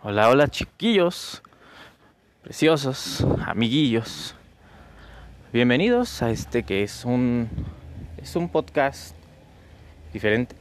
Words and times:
Hola, 0.00 0.28
hola 0.28 0.46
chiquillos, 0.46 1.42
preciosos, 2.44 3.26
amiguillos. 3.44 4.36
Bienvenidos 5.52 6.22
a 6.22 6.30
este 6.30 6.62
que 6.62 6.84
es 6.84 7.04
un 7.04 7.48
es 8.16 8.36
un 8.36 8.48
podcast 8.48 9.16
diferente. 10.12 10.54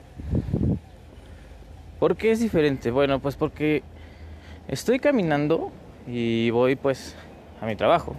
¿Por 1.99 2.17
qué 2.17 2.31
es 2.31 2.39
diferente? 2.39 2.89
Bueno, 2.89 3.19
pues 3.19 3.35
porque 3.35 3.83
estoy 4.67 4.97
caminando 4.97 5.71
y 6.07 6.49
voy 6.49 6.75
pues 6.75 7.15
a 7.61 7.67
mi 7.67 7.75
trabajo. 7.75 8.15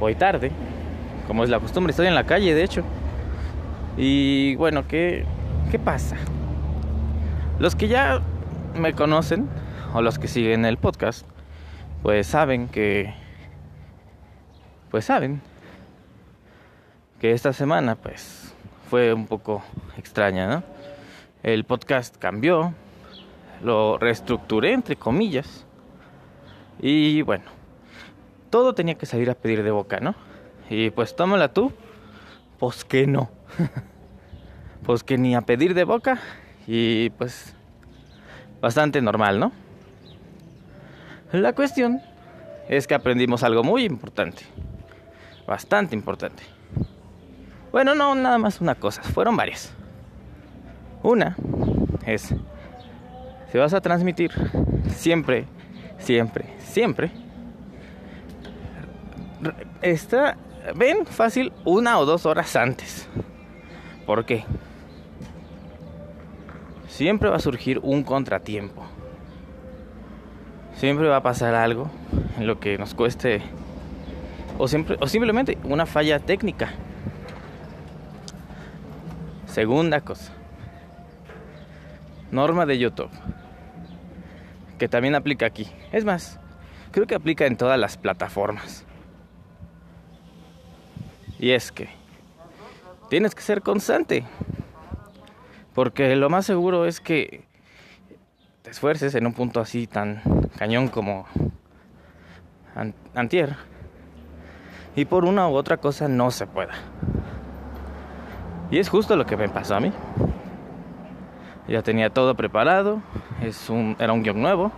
Voy 0.00 0.16
tarde, 0.16 0.50
como 1.28 1.44
es 1.44 1.50
la 1.50 1.60
costumbre, 1.60 1.92
estoy 1.92 2.08
en 2.08 2.16
la 2.16 2.26
calle 2.26 2.56
de 2.56 2.64
hecho. 2.64 2.82
Y 3.96 4.56
bueno, 4.56 4.88
¿qué, 4.88 5.24
qué 5.70 5.78
pasa? 5.78 6.16
Los 7.60 7.76
que 7.76 7.86
ya 7.86 8.20
me 8.74 8.94
conocen 8.94 9.48
o 9.94 10.02
los 10.02 10.18
que 10.18 10.28
siguen 10.28 10.64
el 10.64 10.76
podcast, 10.76 11.26
pues 12.02 12.26
saben 12.26 12.68
que 12.68 13.14
pues 14.90 15.04
saben 15.04 15.40
que 17.20 17.32
esta 17.32 17.52
semana 17.52 17.96
pues 17.96 18.54
fue 18.88 19.12
un 19.12 19.26
poco 19.26 19.62
extraña, 19.96 20.48
¿no? 20.48 20.62
El 21.42 21.64
podcast 21.64 22.16
cambió, 22.16 22.74
lo 23.62 23.98
reestructuré 23.98 24.72
entre 24.72 24.96
comillas 24.96 25.64
y 26.80 27.22
bueno, 27.22 27.44
todo 28.50 28.74
tenía 28.74 28.96
que 28.96 29.06
salir 29.06 29.30
a 29.30 29.34
pedir 29.34 29.62
de 29.62 29.70
boca, 29.70 30.00
¿no? 30.00 30.14
Y 30.68 30.90
pues 30.90 31.14
tómala 31.14 31.52
tú, 31.52 31.72
pues 32.58 32.84
que 32.84 33.06
no. 33.06 33.30
pues 34.84 35.04
que 35.04 35.18
ni 35.18 35.34
a 35.34 35.42
pedir 35.42 35.74
de 35.74 35.84
boca 35.84 36.20
y 36.66 37.10
pues 37.10 37.54
bastante 38.60 39.00
normal, 39.00 39.40
¿no? 39.40 39.52
La 41.32 41.52
cuestión 41.52 42.00
es 42.68 42.86
que 42.86 42.94
aprendimos 42.94 43.42
algo 43.42 43.62
muy 43.62 43.84
importante, 43.84 44.42
bastante 45.46 45.94
importante. 45.94 46.42
Bueno, 47.72 47.94
no, 47.94 48.14
nada 48.14 48.38
más 48.38 48.60
una 48.60 48.74
cosa, 48.74 49.02
fueron 49.02 49.36
varias. 49.36 49.72
Una 51.02 51.36
es, 52.06 52.34
si 53.50 53.58
vas 53.58 53.72
a 53.74 53.80
transmitir, 53.80 54.32
siempre, 54.88 55.46
siempre, 55.98 56.46
siempre, 56.58 57.10
está, 59.82 60.36
ven 60.74 61.06
fácil 61.06 61.52
una 61.64 61.98
o 61.98 62.04
dos 62.04 62.26
horas 62.26 62.56
antes. 62.56 63.08
¿Por 64.04 64.24
qué? 64.24 64.44
Siempre 67.00 67.30
va 67.30 67.36
a 67.36 67.40
surgir 67.40 67.78
un 67.82 68.02
contratiempo. 68.02 68.82
Siempre 70.74 71.08
va 71.08 71.16
a 71.16 71.22
pasar 71.22 71.54
algo 71.54 71.90
en 72.36 72.46
lo 72.46 72.60
que 72.60 72.76
nos 72.76 72.92
cueste 72.92 73.40
o, 74.58 74.68
siempre, 74.68 74.98
o 75.00 75.08
simplemente 75.08 75.56
una 75.64 75.86
falla 75.86 76.18
técnica. 76.18 76.74
Segunda 79.46 80.02
cosa. 80.02 80.30
Norma 82.30 82.66
de 82.66 82.78
YouTube. 82.78 83.08
Que 84.78 84.86
también 84.86 85.14
aplica 85.14 85.46
aquí. 85.46 85.68
Es 85.92 86.04
más, 86.04 86.38
creo 86.90 87.06
que 87.06 87.14
aplica 87.14 87.46
en 87.46 87.56
todas 87.56 87.80
las 87.80 87.96
plataformas. 87.96 88.84
Y 91.38 91.52
es 91.52 91.72
que 91.72 91.88
tienes 93.08 93.34
que 93.34 93.40
ser 93.40 93.62
constante. 93.62 94.26
Porque 95.74 96.14
lo 96.16 96.28
más 96.28 96.46
seguro 96.46 96.86
es 96.86 97.00
que 97.00 97.44
te 98.62 98.70
esfuerces 98.70 99.14
en 99.14 99.26
un 99.26 99.32
punto 99.32 99.60
así 99.60 99.86
tan 99.86 100.22
cañón 100.58 100.88
como 100.88 101.26
antier. 103.14 103.56
Y 104.96 105.04
por 105.04 105.24
una 105.24 105.48
u 105.48 105.54
otra 105.54 105.76
cosa 105.76 106.08
no 106.08 106.30
se 106.30 106.46
pueda. 106.46 106.74
Y 108.70 108.78
es 108.78 108.88
justo 108.88 109.16
lo 109.16 109.26
que 109.26 109.36
me 109.36 109.48
pasó 109.48 109.76
a 109.76 109.80
mí. 109.80 109.92
Ya 111.68 111.82
tenía 111.82 112.10
todo 112.10 112.34
preparado. 112.34 113.00
Es 113.40 113.70
un, 113.70 113.96
era 113.98 114.12
un 114.12 114.22
guion 114.22 114.40
nuevo. 114.40 114.72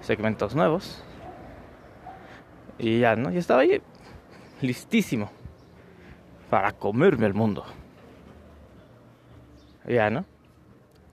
Segmentos 0.00 0.54
nuevos. 0.54 1.04
Y 2.78 3.00
ya, 3.00 3.16
¿no? 3.16 3.32
Y 3.32 3.38
estaba 3.38 3.62
ahí 3.62 3.80
listísimo 4.60 5.30
para 6.50 6.72
comerme 6.72 7.26
el 7.26 7.34
mundo. 7.34 7.64
Ya, 9.86 10.10
¿no? 10.10 10.24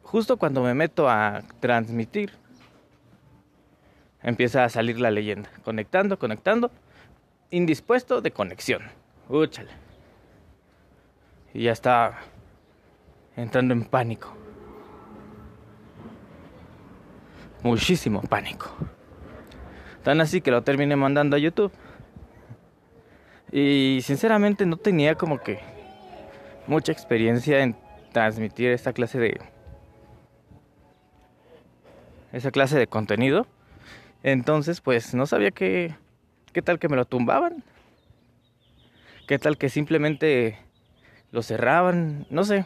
Justo 0.04 0.38
cuando 0.38 0.62
me 0.62 0.74
meto 0.74 1.10
a 1.10 1.42
transmitir, 1.60 2.34
empieza 4.24 4.64
a 4.64 4.70
salir 4.70 5.00
la 5.00 5.12
leyenda. 5.12 5.50
Conectando, 5.64 6.18
conectando. 6.18 6.72
Indispuesto 7.50 8.22
de 8.22 8.32
conexión. 8.32 8.82
Úchale. 9.30 9.72
Y 11.54 11.64
ya 11.64 11.72
está 11.72 12.20
entrando 13.36 13.74
en 13.74 13.84
pánico. 13.84 14.34
Muchísimo 17.64 18.22
pánico. 18.22 18.70
Tan 20.04 20.20
así 20.22 20.42
que 20.42 20.52
lo 20.52 20.64
terminé 20.64 20.96
mandando 20.96 21.36
a 21.36 21.40
YouTube. 21.40 21.72
Y 23.52 24.00
sinceramente 24.02 24.66
no 24.66 24.78
tenía 24.78 25.16
como 25.16 25.40
que 25.42 25.60
mucha 26.68 26.92
experiencia 26.92 27.60
en 27.60 27.76
transmitir 28.12 28.72
esta 28.72 28.94
clase 28.94 29.20
de 29.20 29.42
esa 32.32 32.52
clase 32.52 32.78
de 32.78 32.88
contenido. 32.88 33.46
Entonces, 34.24 34.82
pues 34.82 35.14
no 35.14 35.26
sabía 35.26 35.52
qué 35.52 35.96
qué 36.52 36.62
tal 36.62 36.80
que 36.80 36.90
me 36.90 36.96
lo 36.96 37.06
tumbaban. 37.06 37.64
Qué 39.28 39.40
tal 39.40 39.58
que 39.58 39.70
simplemente 39.70 40.58
lo 41.32 41.42
cerraban, 41.42 42.26
no 42.30 42.44
sé. 42.44 42.66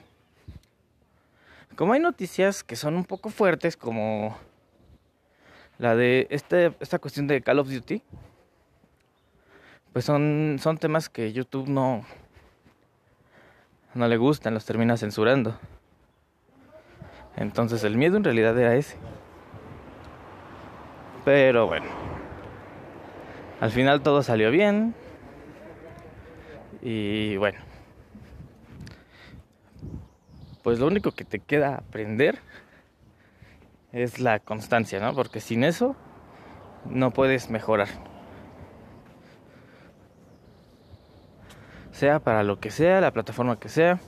Como 1.75 1.93
hay 1.93 1.99
noticias 1.99 2.63
que 2.63 2.75
son 2.75 2.95
un 2.95 3.05
poco 3.05 3.29
fuertes 3.29 3.77
como 3.77 4.37
la 5.77 5.95
de 5.95 6.27
este, 6.29 6.73
esta 6.79 6.99
cuestión 6.99 7.27
de 7.27 7.41
Call 7.41 7.59
of 7.59 7.69
Duty, 7.69 8.01
pues 9.93 10.05
son, 10.05 10.57
son 10.61 10.77
temas 10.77 11.09
que 11.09 11.33
YouTube 11.33 11.67
no, 11.67 12.05
no 13.95 14.07
le 14.07 14.17
gustan, 14.17 14.53
los 14.53 14.65
termina 14.65 14.97
censurando. 14.97 15.57
Entonces 17.37 17.83
el 17.83 17.97
miedo 17.97 18.17
en 18.17 18.23
realidad 18.23 18.57
era 18.57 18.75
ese. 18.75 18.97
Pero 21.23 21.65
bueno, 21.65 21.87
al 23.59 23.71
final 23.71 24.01
todo 24.03 24.21
salió 24.21 24.51
bien. 24.51 24.93
Y 26.81 27.35
bueno, 27.37 27.57
pues 30.61 30.79
lo 30.79 30.87
único 30.87 31.11
que 31.11 31.25
te 31.25 31.39
queda 31.39 31.75
aprender 31.75 32.39
es 33.91 34.19
la 34.19 34.39
constancia, 34.39 34.99
¿no? 34.99 35.15
Porque 35.15 35.39
sin 35.39 35.63
eso 35.63 35.95
no 36.89 37.11
puedes 37.11 37.49
mejorar. 37.49 37.87
Sea 41.95 42.19
para 42.19 42.43
lo 42.43 42.59
que 42.59 42.71
sea, 42.71 42.99
la 42.99 43.11
plataforma 43.11 43.57
que 43.57 43.69
sea. 43.69 43.99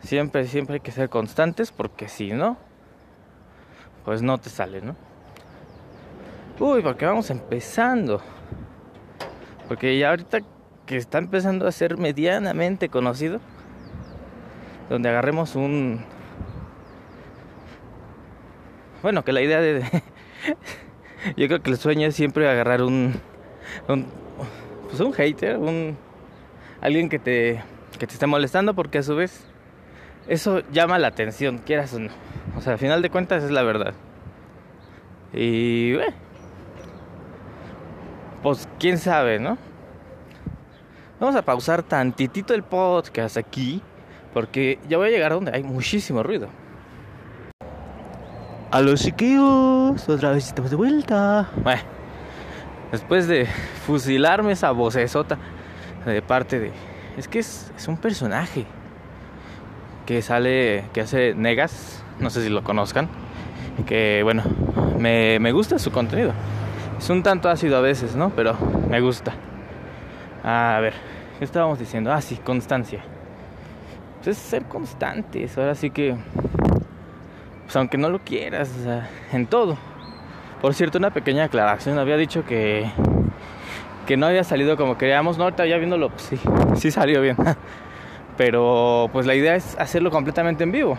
Siempre, 0.00 0.44
siempre 0.48 0.74
hay 0.74 0.80
que 0.80 0.90
ser 0.90 1.08
constantes 1.08 1.70
porque 1.70 2.08
si 2.08 2.32
no, 2.32 2.56
pues 4.04 4.22
no 4.22 4.38
te 4.38 4.50
sale, 4.50 4.80
¿no? 4.80 4.96
Uy, 6.58 6.82
porque 6.82 7.06
vamos 7.06 7.30
empezando. 7.30 8.20
Porque 9.68 9.96
ya 9.96 10.10
ahorita 10.10 10.40
que 10.84 10.96
está 10.96 11.18
empezando 11.18 11.68
a 11.68 11.72
ser 11.72 11.96
medianamente 11.96 12.88
conocido, 12.88 13.40
donde 14.90 15.10
agarremos 15.10 15.54
un... 15.54 16.04
Bueno, 19.00 19.24
que 19.24 19.32
la 19.32 19.42
idea 19.42 19.60
de... 19.60 19.84
Yo 21.36 21.46
creo 21.46 21.62
que 21.62 21.70
el 21.70 21.78
sueño 21.78 22.08
es 22.08 22.16
siempre 22.16 22.50
agarrar 22.50 22.82
un... 22.82 23.14
un 23.86 24.06
pues 24.88 25.00
un 25.00 25.12
hater, 25.12 25.56
un 25.56 25.96
alguien 26.82 27.08
que 27.08 27.18
te, 27.18 27.62
que 27.98 28.06
te 28.06 28.12
esté 28.12 28.26
molestando 28.26 28.74
porque 28.74 28.98
a 28.98 29.02
su 29.02 29.16
vez 29.16 29.46
eso 30.28 30.62
llama 30.72 30.98
la 30.98 31.08
atención, 31.08 31.58
quieras 31.58 31.94
o 31.94 32.00
no. 32.00 32.10
O 32.56 32.60
sea, 32.60 32.74
al 32.74 32.78
final 32.78 33.00
de 33.00 33.08
cuentas 33.08 33.42
es 33.42 33.50
la 33.50 33.62
verdad. 33.62 33.94
Y 35.32 35.94
bueno, 35.94 36.14
pues 38.42 38.68
quién 38.78 38.98
sabe, 38.98 39.38
¿no? 39.38 39.56
Vamos 41.18 41.36
a 41.36 41.42
pausar 41.42 41.84
tantitito 41.84 42.52
el 42.52 42.64
podcast 42.64 43.36
aquí 43.36 43.80
porque 44.34 44.78
ya 44.88 44.98
voy 44.98 45.08
a 45.08 45.10
llegar 45.10 45.32
a 45.32 45.36
donde 45.36 45.52
hay 45.52 45.62
muchísimo 45.62 46.22
ruido. 46.22 46.48
A 48.72 48.80
los 48.80 49.02
chiquillos, 49.02 50.08
otra 50.08 50.32
vez 50.32 50.48
estamos 50.48 50.70
de 50.70 50.76
vuelta. 50.76 51.48
Bueno, 51.62 51.82
después 52.90 53.28
de 53.28 53.46
fusilarme 53.86 54.52
esa 54.52 54.72
vocesota 54.72 55.38
de 56.10 56.22
parte 56.22 56.58
de... 56.58 56.72
Es 57.16 57.28
que 57.28 57.38
es, 57.38 57.72
es 57.76 57.88
un 57.88 57.96
personaje 57.96 58.64
que 60.06 60.22
sale, 60.22 60.84
que 60.92 61.02
hace 61.02 61.34
Negas, 61.34 62.02
no 62.18 62.30
sé 62.30 62.42
si 62.42 62.48
lo 62.48 62.64
conozcan. 62.64 63.08
Que 63.86 64.22
bueno, 64.22 64.42
me, 64.98 65.38
me 65.38 65.52
gusta 65.52 65.78
su 65.78 65.90
contenido. 65.90 66.32
Es 66.98 67.08
un 67.10 67.22
tanto 67.22 67.48
ácido 67.48 67.76
a 67.76 67.80
veces, 67.80 68.14
¿no? 68.14 68.30
Pero 68.30 68.56
me 68.88 69.00
gusta. 69.00 69.32
A 70.44 70.78
ver, 70.80 70.94
¿qué 71.38 71.44
estábamos 71.44 71.78
diciendo? 71.78 72.12
Ah, 72.12 72.20
sí, 72.20 72.36
constancia. 72.36 73.00
Pues 74.16 74.36
es 74.36 74.42
ser 74.42 74.64
constantes. 74.64 75.56
Ahora 75.58 75.74
sí 75.74 75.90
que, 75.90 76.16
pues 77.64 77.76
aunque 77.76 77.98
no 77.98 78.08
lo 78.08 78.20
quieras, 78.20 78.70
en 79.32 79.46
todo. 79.46 79.76
Por 80.60 80.74
cierto, 80.74 80.98
una 80.98 81.10
pequeña 81.10 81.44
aclaración. 81.44 81.98
Había 81.98 82.16
dicho 82.16 82.44
que, 82.44 82.90
que 84.06 84.16
no 84.16 84.26
había 84.26 84.44
salido 84.44 84.76
como 84.76 84.98
queríamos. 84.98 85.38
No, 85.38 85.44
ahorita 85.44 85.66
ya 85.66 85.76
viéndolo, 85.76 86.10
pues 86.10 86.22
sí, 86.22 86.40
sí 86.76 86.90
salió 86.90 87.20
bien. 87.20 87.36
Pero 88.36 89.10
pues 89.12 89.26
la 89.26 89.34
idea 89.34 89.54
es 89.54 89.76
hacerlo 89.78 90.10
completamente 90.10 90.64
en 90.64 90.72
vivo. 90.72 90.96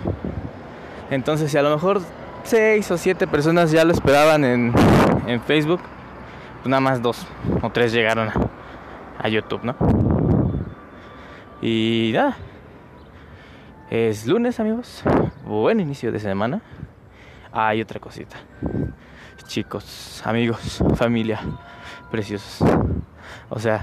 Entonces, 1.10 1.52
si 1.52 1.58
a 1.58 1.62
lo 1.62 1.72
mejor 1.72 2.02
seis 2.44 2.90
o 2.92 2.98
siete 2.98 3.28
personas 3.28 3.72
ya 3.72 3.84
lo 3.86 3.92
esperaban 3.92 4.44
en, 4.46 4.74
en 5.28 5.42
Facebook, 5.42 5.82
pues 6.62 6.70
nada 6.70 6.82
más 6.82 7.02
dos 7.02 7.26
o 7.62 7.70
tres 7.72 7.92
llegaron 7.92 8.30
a, 8.30 8.34
a 9.20 9.30
YouTube, 9.30 9.64
¿no? 9.64 9.76
Y 11.62 12.12
nada. 12.14 12.38
Es 13.90 14.26
lunes, 14.26 14.60
amigos. 14.60 15.04
Buen 15.46 15.80
inicio 15.80 16.12
de 16.12 16.20
semana. 16.20 16.62
Hay 17.52 17.82
otra 17.82 18.00
cosita. 18.00 18.38
Chicos, 19.48 20.22
amigos, 20.26 20.84
familia, 20.96 21.40
preciosos. 22.14 22.60
O 23.50 23.58
sea, 23.58 23.82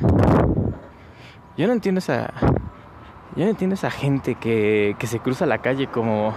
yo 1.56 1.66
no 1.66 1.72
entiendo 1.72 1.98
esa. 1.98 2.32
Yo 3.34 3.44
no 3.44 3.50
entiendo 3.50 3.74
esa 3.74 3.90
gente 3.90 4.36
que, 4.36 4.94
que 5.00 5.08
se 5.08 5.18
cruza 5.18 5.46
la 5.46 5.58
calle 5.58 5.88
como. 5.88 6.32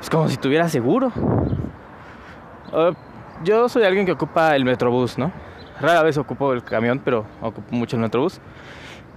Es 0.00 0.08
como 0.08 0.26
si 0.30 0.38
tuviera 0.38 0.70
seguro. 0.70 1.12
Uh, 2.72 2.94
yo 3.44 3.68
soy 3.68 3.82
alguien 3.82 4.06
que 4.06 4.12
ocupa 4.12 4.56
el 4.56 4.64
metrobús, 4.64 5.18
¿no? 5.18 5.30
Rara 5.82 6.02
vez 6.02 6.16
ocupo 6.16 6.54
el 6.54 6.64
camión, 6.64 7.02
pero 7.04 7.26
ocupo 7.42 7.76
mucho 7.76 7.96
el 7.96 8.02
metrobús. 8.02 8.40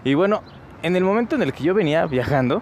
Y 0.03 0.15
bueno, 0.15 0.41
en 0.81 0.97
el 0.97 1.05
momento 1.05 1.37
en 1.37 1.43
el 1.43 1.53
que 1.53 1.63
yo 1.63 1.73
venía 1.73 2.05
viajando, 2.07 2.61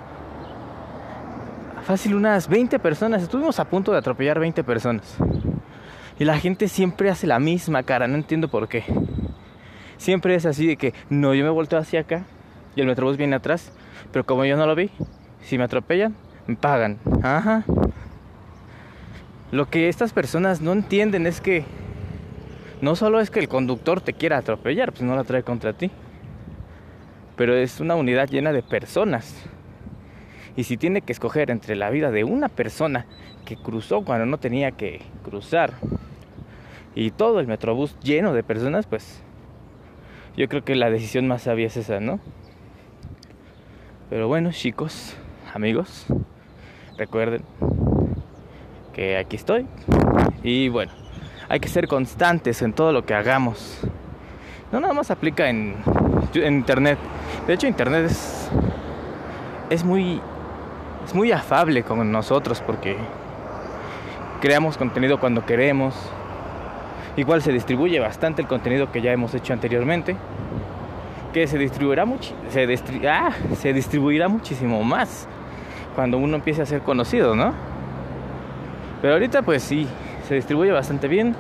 fácil 1.82 2.14
unas 2.14 2.48
20 2.48 2.78
personas, 2.78 3.24
estuvimos 3.24 3.60
a 3.60 3.66
punto 3.66 3.92
de 3.92 3.98
atropellar 3.98 4.40
20 4.40 4.64
personas. 4.64 5.18
Y 6.22 6.24
la 6.24 6.38
gente 6.38 6.68
siempre 6.68 7.10
hace 7.10 7.26
la 7.26 7.40
misma 7.40 7.82
cara, 7.82 8.08
no 8.08 8.14
entiendo 8.14 8.48
por 8.48 8.68
qué. 8.68 8.84
Siempre 9.98 10.36
es 10.36 10.46
así 10.46 10.68
de 10.68 10.78
que, 10.78 10.94
no, 11.10 11.34
yo 11.34 11.44
me 11.44 11.50
volteo 11.50 11.80
hacia 11.80 12.02
acá 12.02 12.26
y 12.76 12.82
el 12.82 12.86
metrobús 12.86 13.18
viene 13.18 13.36
atrás, 13.36 13.72
pero 14.12 14.24
como 14.24 14.46
yo 14.46 14.56
no 14.56 14.68
lo 14.68 14.76
vi, 14.76 14.92
si 15.42 15.58
me 15.58 15.64
atropellan, 15.64 16.16
me 16.46 16.56
pagan. 16.58 17.00
Ajá. 17.24 17.64
Lo 19.52 19.68
que 19.72 19.90
estas 19.90 20.14
personas 20.14 20.62
no 20.62 20.74
entienden 20.74 21.26
es 21.26 21.42
que 21.42 21.66
no 22.82 22.96
solo 22.96 23.20
es 23.20 23.32
que 23.32 23.40
el 23.40 23.50
conductor 23.50 24.00
te 24.00 24.14
quiera 24.14 24.38
atropellar, 24.38 24.92
pues 24.92 25.02
no 25.02 25.16
la 25.16 25.24
trae 25.24 25.42
contra 25.42 25.74
ti, 25.74 25.90
pero 27.36 27.56
es 27.56 27.80
una 27.80 27.96
unidad 27.96 28.30
llena 28.30 28.54
de 28.54 28.62
personas. 28.62 29.34
Y 30.56 30.66
si 30.66 30.78
tiene 30.78 31.02
que 31.02 31.14
escoger 31.14 31.50
entre 31.50 31.76
la 31.76 31.90
vida 31.90 32.12
de 32.12 32.24
una 32.26 32.48
persona 32.48 33.08
que 33.44 33.58
cruzó 33.58 34.04
cuando 34.04 34.28
no 34.28 34.38
tenía 34.38 34.70
que 34.70 35.02
cruzar 35.24 35.74
y 36.96 37.12
todo 37.12 37.40
el 37.40 37.48
metrobús 37.48 37.98
lleno 38.00 38.34
de 38.34 38.44
personas, 38.44 38.86
pues 38.86 39.22
yo 40.36 40.48
creo 40.48 40.64
que 40.64 40.76
la 40.76 40.90
decisión 40.90 41.28
más 41.28 41.44
sabia 41.44 41.68
es 41.68 41.78
esa, 41.78 42.00
¿no? 42.00 42.20
Pero 44.10 44.28
bueno, 44.28 44.52
chicos, 44.52 45.16
amigos, 45.54 46.06
recuerden 46.98 47.44
que 48.94 49.18
aquí 49.18 49.36
estoy. 49.38 49.68
Y 50.44 50.70
bueno, 50.70 50.92
hay 51.48 51.60
que 51.60 51.70
ser 51.70 51.88
constantes 51.88 52.62
en 52.62 52.74
todo 52.74 52.92
lo 52.92 53.06
que 53.06 53.14
hagamos. 53.14 53.80
No 54.72 54.80
nada 54.80 54.94
más 54.94 55.12
aplica 55.12 55.50
en, 55.50 55.76
en 56.34 56.54
internet. 56.56 56.98
De 57.48 57.54
hecho, 57.54 57.68
internet 57.68 58.06
es, 58.06 58.50
es 59.70 59.84
muy 59.84 60.22
es 61.06 61.16
muy 61.16 61.32
afable 61.32 61.84
con 61.84 62.12
nosotros 62.12 62.62
porque 62.66 62.96
creamos 64.40 64.78
contenido 64.78 65.20
cuando 65.20 65.46
queremos. 65.46 65.96
Igual 67.22 67.44
se 67.44 67.52
distribuye 67.52 68.00
bastante 68.00 68.42
el 68.42 68.48
contenido 68.48 68.92
que 68.92 69.00
ya 69.00 69.12
hemos 69.12 69.36
hecho 69.36 69.54
anteriormente. 69.54 70.16
Que 71.32 71.46
se 71.46 71.60
distribuirá, 71.60 72.04
mucho 72.04 72.34
se, 72.50 72.68
ah, 73.08 73.30
se 73.60 73.74
distribuirá 73.74 74.28
muchísimo 74.28 74.84
más 74.84 75.28
cuando 75.94 76.18
uno 76.18 76.38
empiece 76.38 76.64
a 76.64 76.66
ser 76.66 76.82
conocido, 76.82 77.36
¿no? 77.36 77.54
Pero 79.04 79.14
ahorita 79.14 79.44
pues 79.44 79.62
sí, 79.62 79.88
se 80.28 80.34
distribuye 80.34 80.72
bastante 80.72 81.08
bien. 81.08 81.36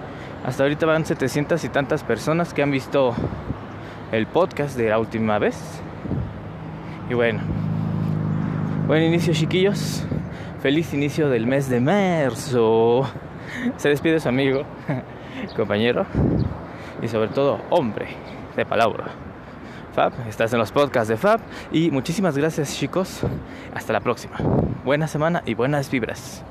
Hasta 0.45 0.61
ahorita 0.61 0.85
van 0.85 1.03
700 1.03 1.63
y 1.63 1.69
tantas 1.69 2.03
personas 2.03 2.53
que 2.53 2.61
han 2.61 2.69
visto 2.69 3.15
el 4.11 4.27
podcast 4.27 4.77
de 4.77 4.89
la 4.89 4.99
última 4.99 5.39
vez. 5.39 5.81
Y 7.09 7.15
bueno, 7.15 7.39
buen 8.85 9.01
inicio 9.01 9.33
chiquillos. 9.33 10.05
Feliz 10.61 10.93
inicio 10.93 11.27
del 11.27 11.47
mes 11.47 11.69
de 11.71 11.79
marzo. 11.79 13.09
Se 13.77 13.89
despide 13.89 14.19
su 14.19 14.29
amigo, 14.29 14.63
compañero 15.55 16.05
y 17.01 17.07
sobre 17.07 17.29
todo 17.29 17.59
hombre 17.69 18.07
de 18.55 18.65
palabra. 18.65 19.05
Fab, 19.93 20.13
estás 20.27 20.53
en 20.53 20.59
los 20.59 20.71
podcasts 20.71 21.09
de 21.09 21.17
Fab 21.17 21.41
y 21.71 21.91
muchísimas 21.91 22.37
gracias 22.37 22.77
chicos. 22.77 23.21
Hasta 23.73 23.91
la 23.91 23.99
próxima. 23.99 24.37
Buena 24.85 25.07
semana 25.07 25.43
y 25.45 25.53
buenas 25.53 25.91
vibras. 25.91 26.45